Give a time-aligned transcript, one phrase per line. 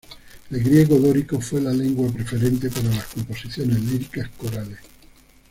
[0.49, 4.79] El griego dórico fue la lengua preferente para las composiciones líricas corales.